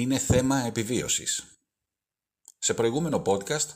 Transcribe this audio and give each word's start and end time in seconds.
είναι 0.00 0.18
θέμα 0.18 0.58
επιβίωσης. 0.58 1.44
Σε 2.58 2.74
προηγούμενο 2.74 3.22
podcast 3.26 3.66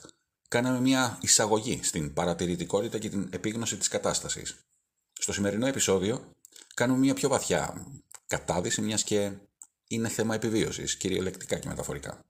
κάναμε 0.48 0.80
μια 0.80 1.18
εισαγωγή 1.22 1.80
στην 1.82 2.12
παρατηρητικότητα 2.12 2.98
και 2.98 3.09
την 3.09 3.29
επίγνωση 3.32 3.77
της 3.77 3.88
κατάστασης. 3.88 4.56
Στο 5.12 5.32
σημερινό 5.32 5.66
επεισόδιο 5.66 6.30
κάνουμε 6.74 6.98
μια 6.98 7.14
πιο 7.14 7.29
βαθιά 7.29 7.87
κατάδυση 8.27 8.82
μιας 8.82 9.02
και 9.02 9.32
είναι 9.88 10.09
θέμα 10.09 10.34
επιβίωσης, 10.34 10.96
κυριολεκτικά 10.96 11.59
και 11.59 11.69
μεταφορικά. 11.69 12.20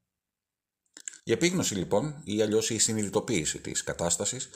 Η 1.25 1.33
επίγνωση 1.33 1.75
λοιπόν 1.75 2.21
ή 2.25 2.43
αλλιώς 2.43 2.71
η 2.71 2.79
συνειδητοποίηση 2.79 3.61
της 3.61 3.83
κατάστασης 3.83 4.51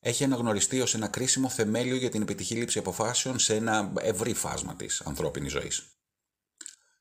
έχει 0.00 0.24
αναγνωριστεί 0.24 0.80
ως 0.80 0.94
ένα 0.94 1.08
κρίσιμο 1.08 1.48
θεμέλιο 1.48 1.96
για 1.96 2.10
την 2.10 2.22
επιτυχή 2.22 2.54
λήψη 2.54 2.78
αποφάσεων 2.78 3.38
σε 3.38 3.54
ένα 3.54 3.92
ευρύ 4.00 4.34
φάσμα 4.34 4.76
της 4.76 5.00
ανθρώπινης 5.00 5.52
ζωής. 5.52 5.99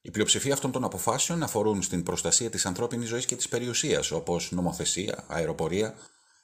Η 0.02 0.12
πλειοψηφία 0.12 0.54
αυτών 0.54 0.72
των 0.72 0.84
αποφάσεων 0.84 1.44
αφορούν 1.44 1.82
στην 1.82 2.04
προστασία 2.04 2.50
της 2.50 2.66
ανθρώπινης 2.66 3.08
ζωής 3.10 3.26
και 3.26 3.36
της 3.36 3.48
περιουσίας, 3.48 4.12
όπως 4.12 4.52
νομοθεσία, 4.52 5.26
αεροπορία, 5.28 5.96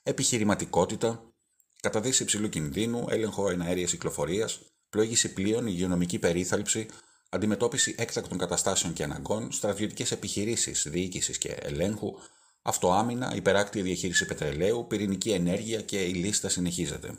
επιχειρηματικότητα, 0.02 1.32
καταδύση 1.80 2.22
υψηλού 2.22 2.48
κινδύνου, 2.48 3.06
έλεγχο 3.08 3.50
εναέριας 3.50 3.90
κυκλοφορίας, 3.90 4.60
πλοήγηση 4.88 5.32
πλοίων, 5.32 5.66
υγειονομική 5.66 6.18
περίθαλψη, 6.18 6.86
αντιμετώπιση 7.28 7.94
έκτακτων 7.98 8.38
καταστάσεων 8.38 8.92
και 8.92 9.02
αναγκών, 9.02 9.52
στρατιωτικές 9.52 10.10
επιχειρήσεις, 10.10 10.86
διοίκησης 10.88 11.38
και 11.38 11.56
ελέγχου, 11.60 12.14
αυτοάμυνα, 12.62 13.34
υπεράκτια 13.34 13.82
διαχείριση 13.82 14.26
πετρελαίου, 14.26 14.86
πυρηνική 14.86 15.30
ενέργεια 15.30 15.82
και 15.82 16.02
η 16.02 16.12
λίστα 16.12 16.48
συνεχίζεται. 16.48 17.18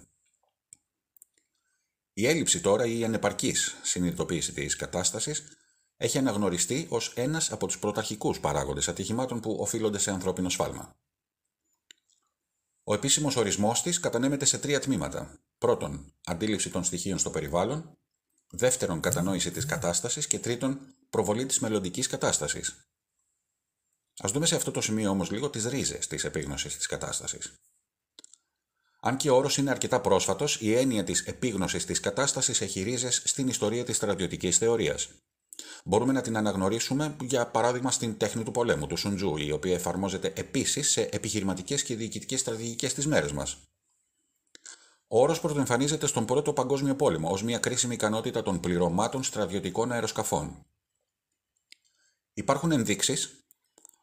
Η 2.14 2.28
έλλειψη 2.28 2.60
τώρα 2.62 2.86
ή 2.86 3.00
η 3.00 3.04
ανεπαρκής 3.04 3.76
συνειδητοποίηση 3.82 4.54
της 4.54 4.76
κατάστασης 4.76 5.44
έχει 5.98 6.18
αναγνωριστεί 6.18 6.88
ως 6.90 7.14
ένας 7.16 7.52
από 7.52 7.68
τους 7.68 7.80
πρωταρχικούς 7.80 8.40
παράγοντες 8.40 8.88
ατυχημάτων 8.88 9.40
που 9.40 9.58
οφείλονται 9.60 9.98
σε 9.98 10.12
ανθρώπινο 10.12 10.50
σφάλμα. 10.50 10.96
Ο 12.84 12.94
επίσημος 12.94 13.36
ορισμός 13.36 13.82
της 13.82 14.00
κατανέμεται 14.00 14.46
σε 14.46 14.58
τρία 14.58 14.80
τμήματα. 14.80 15.40
Πρώτον, 15.58 16.14
αντίληψη 16.26 16.70
των 16.70 16.84
στοιχείων 16.84 17.18
στο 17.18 17.30
περιβάλλον. 17.30 17.98
Δεύτερον, 18.50 19.00
κατανόηση 19.00 19.52
της 19.52 19.66
κατάστασης. 19.66 20.28
Και 20.28 20.40
τρίτον, 20.40 20.80
προβολή 21.10 21.46
της 21.46 21.60
μελλοντικής 21.60 22.08
κατάστασης. 22.08 22.90
Ας 24.20 24.32
δούμε 24.32 24.46
σε 24.46 24.56
αυτό 24.56 24.72
το 24.72 24.82
σημείο 24.82 25.10
όμως 25.10 25.32
λίγο 25.32 25.50
τις 25.50 25.66
ρίζες 25.66 26.08
της 26.08 26.24
επίγνωσης 26.24 26.78
της 26.78 26.86
κατάστασης. 26.86 27.54
Αν 29.00 29.18
και 29.18 29.30
ο 29.30 29.36
όρος 29.36 29.58
είναι 29.58 29.70
αρκετά 29.70 30.02
πρόσφατος, 30.02 30.62
η 30.62 30.74
έννοια 30.74 31.04
της 31.04 31.22
επίγνωσης 31.22 31.86
της 31.86 32.00
κατάστασης 32.00 32.62
έχει 32.62 32.82
ρίζες 32.82 33.22
στην 33.26 33.48
ιστορία 33.48 33.84
της 33.84 33.96
στρατιωτικής 33.96 34.58
θεωρίας. 34.58 35.10
Μπορούμε 35.86 36.14
να 36.14 36.22
την 36.22 36.38
αναγνωρίσουμε 36.38 37.16
για 37.22 37.48
παράδειγμα 37.48 37.92
στην 37.92 38.18
τέχνη 38.18 38.44
του 38.44 38.52
πολέμου, 38.52 38.88
του 38.88 38.98
Σουντζού, 38.98 39.38
η 39.38 39.52
οποία 39.52 39.74
εφαρμόζεται 39.74 40.34
επίσης 40.36 40.92
σε 40.92 41.02
επιχειρηματικές 41.02 41.84
και 41.84 41.96
διοικητικές 41.96 42.40
στρατηγικές 42.40 42.94
της 42.94 43.08
μέρε 43.08 43.34
μας. 43.34 43.58
Ο 45.08 45.22
όρος 45.22 45.40
πρωτοεμφανίζεται 45.40 46.08
στον 46.08 46.26
Πρώτο 46.26 46.54
Παγκόσμιο 46.54 46.96
Πόλεμο 46.96 47.30
ως 47.30 47.44
μια 47.44 47.58
κρίσιμη 47.58 47.94
ικανότητα 47.94 48.44
των 48.44 48.60
πληρωμάτων 48.60 49.24
στρατιωτικών 49.24 49.92
αεροσκαφών. 49.92 50.66
Υπάρχουν 52.34 52.72
ενδείξεις 52.72 53.48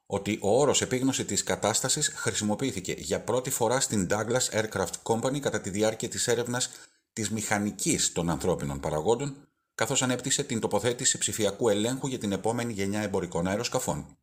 ότι 0.06 0.38
ο 0.42 0.60
όρος 0.60 0.82
επίγνωση 0.82 1.24
της 1.24 1.42
κατάστασης 1.42 2.08
χρησιμοποιήθηκε 2.08 2.92
για 2.92 3.20
πρώτη 3.20 3.50
φορά 3.50 3.80
στην 3.80 4.06
Douglas 4.10 4.48
Aircraft 4.50 4.92
Company 5.02 5.38
κατά 5.40 5.60
τη 5.60 5.70
διάρκεια 5.70 6.08
της 6.08 6.28
έρευνας 6.28 6.70
της 7.12 7.30
μηχανικής 7.30 8.12
των 8.12 8.30
ανθρώπινων 8.30 8.80
παραγόντων 8.80 9.48
καθώς 9.74 10.02
ανέπτυσε 10.02 10.44
την 10.44 10.60
τοποθέτηση 10.60 11.18
ψηφιακού 11.18 11.68
ελέγχου 11.68 12.06
για 12.06 12.18
την 12.18 12.32
επόμενη 12.32 12.72
γενιά 12.72 13.00
εμπορικών 13.00 13.46
αεροσκαφών. 13.46 14.18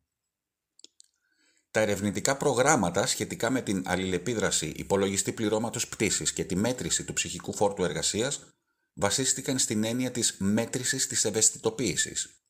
Τα 1.70 1.80
ερευνητικά 1.80 2.36
προγράμματα 2.36 3.06
σχετικά 3.06 3.50
με 3.50 3.62
την 3.62 3.82
αλληλεπίδραση 3.86 4.66
υπολογιστή 4.76 5.32
πληρώματος 5.32 5.88
πτήσης 5.88 6.32
και 6.32 6.44
τη 6.44 6.56
μέτρηση 6.56 7.04
του 7.04 7.12
ψυχικού 7.12 7.54
φόρτου 7.54 7.84
εργασίας 7.84 8.40
βασίστηκαν 8.94 9.58
στην 9.58 9.84
έννοια 9.84 10.10
της 10.10 10.36
μέτρησης 10.38 11.06
της 11.06 11.24
ευαισθητοποίησης. 11.24 12.42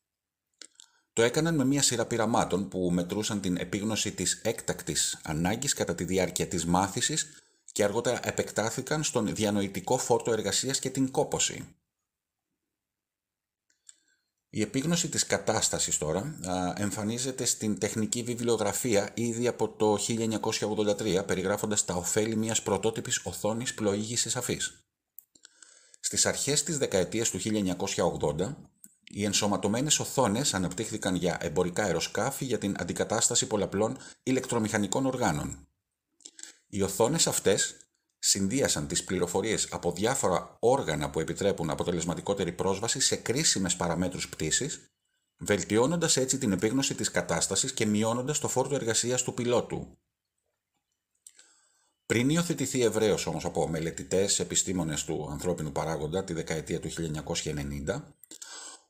Το 1.12 1.23
έκαναν 1.23 1.55
με 1.55 1.65
μια 1.65 1.83
σειρά 1.83 2.07
πειραμάτων 2.07 2.69
που 2.69 2.91
μετρούσαν 2.93 3.41
την 3.41 3.57
επίγνωση 3.57 4.12
της 4.12 4.41
έκτακτης 4.43 5.21
ανάγκης 5.23 5.73
κατά 5.73 5.95
τη 5.95 6.05
διάρκεια 6.05 6.49
της 6.49 6.67
μάθησης 6.67 7.27
και 7.73 7.85
αργότερα 7.85 8.21
επεκτάθηκαν 8.29 9.03
στον 9.03 9.35
διανοητικό 9.35 9.99
φόρτο 9.99 10.33
εργασίας 10.33 10.79
και 10.79 10.91
την 10.91 11.11
κόποση. 11.11 11.77
Η 14.55 14.61
επίγνωση 14.61 15.09
της 15.09 15.27
κατάστασης 15.27 15.99
τώρα 15.99 16.37
εμφανίζεται 16.77 17.45
στην 17.45 17.79
τεχνική 17.79 18.23
βιβλιογραφία 18.23 19.11
ήδη 19.15 19.47
από 19.47 19.69
το 19.69 19.99
1983 20.09 21.27
περιγράφοντας 21.27 21.85
τα 21.85 21.95
ωφέλη 21.95 22.37
μιας 22.37 22.62
πρωτότυπης 22.62 23.21
οθόνης 23.25 23.75
πλοήγησης 23.75 24.37
αφής. 24.37 24.85
Στις 26.01 26.27
αρχές 26.27 26.62
της 26.62 26.79
δεκαετίας 26.79 27.31
του 27.31 27.39
1980 27.39 28.57
οι 29.05 29.25
ενσωματωμένες 29.25 29.99
οθόνες 29.99 30.55
αναπτύχθηκαν 30.55 31.15
για 31.15 31.39
εμπορικά 31.41 31.83
αεροσκάφη 31.83 32.45
για 32.45 32.59
την 32.59 32.77
αντικατάσταση 32.79 33.47
πολλαπλών 33.47 33.97
ηλεκτρομηχανικών 34.23 35.07
οργάνων. 35.07 35.67
Οι 36.69 36.83
οθόνες 36.83 37.27
αυτές 37.27 37.77
συνδύασαν 38.25 38.87
τις 38.87 39.05
πληροφορίες 39.05 39.69
από 39.71 39.93
διάφορα 39.93 40.56
όργανα 40.60 41.10
που 41.10 41.21
επιτρέπουν 41.21 41.71
αποτελεσματικότερη 41.71 42.53
πρόσβαση 42.53 43.00
σε 43.00 43.16
κρίσιμες 43.16 43.77
παραμέτρους 43.77 44.28
πτήσης, 44.28 44.84
βελτιώνοντας 45.37 46.16
έτσι 46.16 46.38
την 46.38 46.53
επίγνωση 46.53 46.94
της 46.94 47.11
κατάστασης 47.11 47.72
και 47.72 47.87
μειώνοντας 47.87 48.38
το 48.38 48.49
φόρτο 48.49 48.75
εργασίας 48.75 49.22
του 49.22 49.34
πιλότου. 49.34 49.99
Πριν 52.06 52.28
υιοθετηθεί 52.28 52.82
ευρέως 52.82 53.27
όμως 53.27 53.44
από 53.44 53.69
μελετητές 53.69 54.38
επιστήμονες 54.41 55.05
του 55.05 55.28
ανθρώπινου 55.31 55.72
παράγοντα 55.72 56.25
τη 56.25 56.32
δεκαετία 56.32 56.81
του 56.81 56.91
1990, 56.91 58.03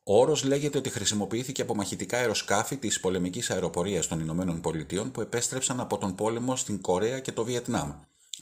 ο 0.02 0.20
όρος 0.20 0.44
λέγεται 0.44 0.78
ότι 0.78 0.90
χρησιμοποιήθηκε 0.90 1.62
από 1.62 1.74
μαχητικά 1.74 2.18
αεροσκάφη 2.18 2.76
της 2.76 3.00
πολεμικής 3.00 3.50
αεροπορίας 3.50 4.06
των 4.06 4.20
Ηνωμένων 4.20 4.60
Πολιτειών 4.60 5.10
που 5.10 5.20
επέστρεψαν 5.20 5.80
από 5.80 5.98
τον 5.98 6.14
πόλεμο 6.14 6.56
στην 6.56 6.80
Κορέα 6.80 7.20
και 7.20 7.32
το 7.32 7.44
Βιετνάμ 7.44 7.92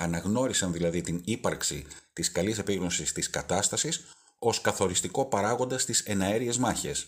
Αναγνώρισαν 0.01 0.73
δηλαδή 0.73 1.01
την 1.01 1.23
ύπαρξη 1.25 1.87
της 2.13 2.33
καλής 2.33 2.59
επίγνωσης 2.59 3.13
της 3.13 3.31
κατάστασης 3.31 4.07
ως 4.39 4.61
καθοριστικό 4.61 5.25
παράγοντα 5.25 5.79
στις 5.79 6.01
εναέριες 6.01 6.59
μάχες. 6.59 7.07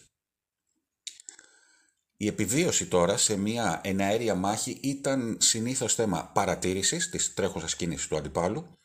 Η 2.17 2.27
επιβίωση 2.27 2.87
τώρα 2.87 3.17
σε 3.17 3.37
μια 3.37 3.81
εναέρια 3.85 4.35
μάχη 4.35 4.79
ήταν 4.83 5.37
συνήθως 5.41 5.95
θέμα 5.95 6.31
παρατήρησης 6.35 7.09
της 7.09 7.35
τρέχουσας 7.35 7.77
κίνησης 7.77 8.09
του 8.09 8.17
αντιπάλου 8.17 8.79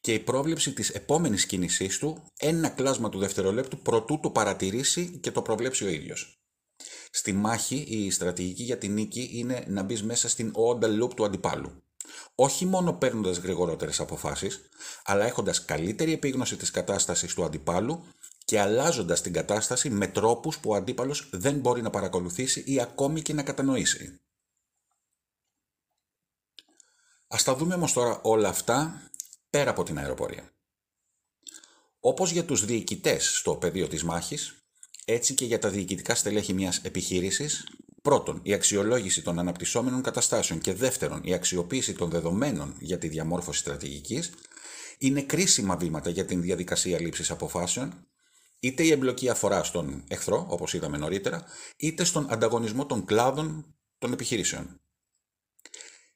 και 0.00 0.14
η 0.14 0.18
πρόβλεψη 0.18 0.72
της 0.72 0.90
επόμενης 0.90 1.46
κίνησής 1.46 1.98
του 1.98 2.22
ένα 2.38 2.68
κλάσμα 2.68 3.08
του 3.08 3.18
δευτερολέπτου 3.18 3.78
προτού 3.78 4.20
το 4.20 4.30
παρατηρήσει 4.30 5.18
και 5.18 5.30
το 5.30 5.42
προβλέψει 5.42 5.84
ο 5.84 5.88
ίδιος. 5.88 6.42
Στη 7.10 7.32
μάχη 7.32 7.76
η 7.76 8.10
στρατηγική 8.10 8.62
για 8.62 8.78
την 8.78 8.92
νίκη 8.92 9.30
είναι 9.32 9.64
να 9.68 9.82
μπεις 9.82 10.02
μέσα 10.02 10.28
στην 10.28 10.52
onda 10.54 11.02
loop 11.02 11.14
του 11.14 11.24
αντιπάλου 11.24 11.82
όχι 12.34 12.66
μόνο 12.66 12.92
παίρνοντας 12.92 13.36
γρηγορότερες 13.36 14.00
αποφάσεις, 14.00 14.60
αλλά 15.04 15.24
έχοντας 15.24 15.64
καλύτερη 15.64 16.12
επίγνωση 16.12 16.56
της 16.56 16.70
κατάστασης 16.70 17.34
του 17.34 17.44
αντιπάλου 17.44 18.04
και 18.44 18.60
αλλάζοντας 18.60 19.20
την 19.20 19.32
κατάσταση 19.32 19.90
με 19.90 20.06
τρόπους 20.06 20.58
που 20.58 20.70
ο 20.70 20.74
αντίπαλος 20.74 21.28
δεν 21.32 21.58
μπορεί 21.58 21.82
να 21.82 21.90
παρακολουθήσει 21.90 22.64
ή 22.66 22.80
ακόμη 22.80 23.22
και 23.22 23.32
να 23.32 23.42
κατανοήσει. 23.42 24.20
Α 27.26 27.36
τα 27.44 27.54
δούμε 27.54 27.74
όμως 27.74 27.92
τώρα 27.92 28.20
όλα 28.22 28.48
αυτά 28.48 29.02
πέρα 29.50 29.70
από 29.70 29.82
την 29.82 29.98
αεροπορία. 29.98 30.52
Όπως 32.00 32.30
για 32.30 32.44
τους 32.44 32.64
διοικητές 32.64 33.38
στο 33.38 33.56
πεδίο 33.56 33.88
της 33.88 34.04
μάχης, 34.04 34.54
έτσι 35.04 35.34
και 35.34 35.44
για 35.44 35.58
τα 35.58 35.68
διοικητικά 35.68 36.14
στελέχη 36.14 36.52
μιας 36.52 36.78
επιχείρησης, 36.78 37.64
Πρώτον, 38.02 38.40
η 38.42 38.52
αξιολόγηση 38.52 39.22
των 39.22 39.38
αναπτυσσόμενων 39.38 40.02
καταστάσεων 40.02 40.60
και 40.60 40.74
δεύτερον, 40.74 41.20
η 41.24 41.34
αξιοποίηση 41.34 41.92
των 41.92 42.10
δεδομένων 42.10 42.74
για 42.78 42.98
τη 42.98 43.08
διαμόρφωση 43.08 43.60
στρατηγικής 43.60 44.32
είναι 44.98 45.22
κρίσιμα 45.22 45.76
βήματα 45.76 46.10
για 46.10 46.24
την 46.24 46.42
διαδικασία 46.42 47.00
λήψης 47.00 47.30
αποφάσεων, 47.30 48.06
είτε 48.60 48.82
η 48.82 48.90
εμπλοκή 48.90 49.28
αφορά 49.28 49.64
στον 49.64 50.04
εχθρό, 50.08 50.46
όπως 50.48 50.74
είδαμε 50.74 50.96
νωρίτερα, 50.96 51.44
είτε 51.76 52.04
στον 52.04 52.26
ανταγωνισμό 52.30 52.86
των 52.86 53.04
κλάδων 53.04 53.76
των 53.98 54.12
επιχειρήσεων. 54.12 54.80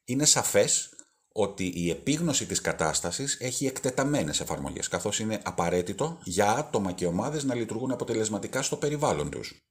Είναι 0.05 0.25
σαφές 0.25 0.95
ότι 1.33 1.73
η 1.75 1.91
επίγνωση 1.91 2.47
της 2.47 2.61
κατάστασης 2.61 3.37
έχει 3.41 3.67
εκτεταμένες 3.67 4.41
εφαρμογές, 4.41 4.89
καθώς 4.89 5.19
είναι 5.19 5.41
απαραίτητο 5.45 6.19
για 6.25 6.51
άτομα 6.51 6.93
και 6.93 7.07
ομάδες 7.07 7.45
να 7.45 7.55
λειτουργούν 7.55 7.93
αποτελεσματικά 7.93 8.63
στο 8.63 8.77
περιβάλλον 8.77 9.31
τους. 9.31 9.67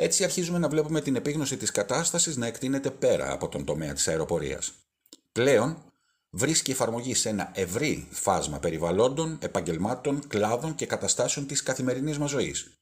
Έτσι 0.00 0.24
αρχίζουμε 0.24 0.58
να 0.58 0.68
βλέπουμε 0.68 1.00
την 1.00 1.16
επίγνωση 1.16 1.56
της 1.56 1.70
κατάστασης 1.70 2.36
να 2.36 2.46
εκτείνεται 2.46 2.90
πέρα 2.90 3.32
από 3.32 3.48
τον 3.48 3.64
τομέα 3.64 3.92
της 3.92 4.08
αεροπορίας. 4.08 4.72
Πλέον 5.32 5.82
βρίσκει 6.30 6.70
εφαρμογή 6.70 7.14
σε 7.14 7.28
ένα 7.28 7.50
ευρύ 7.54 8.08
φάσμα 8.10 8.58
περιβαλλόντων, 8.58 9.38
επαγγελμάτων, 9.40 10.28
κλάδων 10.28 10.74
και 10.74 10.86
καταστάσεων 10.86 11.46
της 11.46 11.62
καθημερινής 11.62 12.18
μας 12.18 12.30
ζωής. 12.30 12.80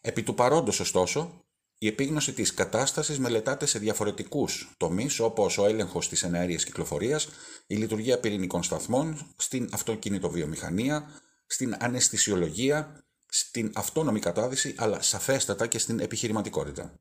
Επί 0.00 0.22
του 0.22 0.34
παρόντος 0.34 0.80
ωστόσο, 0.80 1.44
η 1.78 1.86
επίγνωση 1.86 2.32
της 2.32 2.54
κατάστασης 2.54 3.18
μελετάται 3.18 3.66
σε 3.66 3.78
διαφορετικούς 3.78 4.74
τομείς 4.76 5.20
όπως 5.20 5.58
ο 5.58 5.66
έλεγχος 5.66 6.08
της 6.08 6.22
εναέριας 6.22 6.64
κυκλοφορίας, 6.64 7.28
η 7.66 7.74
λειτουργία 7.74 8.20
πυρηνικών 8.20 8.62
σταθμών, 8.62 9.34
στην 9.36 9.68
αυτοκινητοβιομηχανία, 9.72 11.20
στην 11.46 11.76
αναισθησιολογία, 11.78 13.04
στην 13.36 13.72
αυτόνομη 13.74 14.20
κατάδυση, 14.20 14.74
αλλά 14.76 15.02
σαφέστατα 15.02 15.66
και 15.66 15.78
στην 15.78 16.00
επιχειρηματικότητα. 16.00 16.94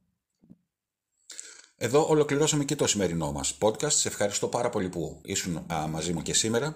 Εδώ 1.75 2.07
ολοκληρώσαμε 2.09 2.63
και 2.63 2.75
το 2.75 2.87
σημερινό 2.87 3.31
μας 3.31 3.57
podcast. 3.59 3.91
Σε 3.91 4.07
ευχαριστώ 4.07 4.47
πάρα 4.47 4.69
πολύ 4.69 4.89
που 4.89 5.21
ήσουν 5.25 5.65
μαζί 5.89 6.13
μου 6.13 6.21
και 6.21 6.33
σήμερα. 6.33 6.75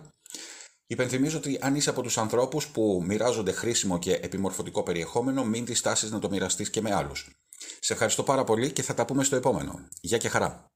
Υπενθυμίζω 0.87 1.37
ότι 1.37 1.59
αν 1.61 1.75
είσαι 1.75 1.89
από 1.89 2.01
τους 2.01 2.17
ανθρώπους 2.17 2.67
που 2.67 3.03
μοιράζονται 3.05 3.51
χρήσιμο 3.51 3.99
και 3.99 4.13
επιμορφωτικό 4.13 4.83
περιεχόμενο, 4.83 5.43
μην 5.43 5.65
διστάσεις 5.65 6.11
να 6.11 6.19
το 6.19 6.29
μοιραστείς 6.29 6.69
και 6.69 6.81
με 6.81 6.93
άλλους. 6.93 7.29
Σε 7.79 7.93
ευχαριστώ 7.93 8.23
πάρα 8.23 8.43
πολύ 8.43 8.71
και 8.71 8.81
θα 8.81 8.93
τα 8.93 9.05
πούμε 9.05 9.23
στο 9.23 9.35
επόμενο. 9.35 9.87
Γεια 10.01 10.17
και 10.17 10.29
χαρά! 10.29 10.71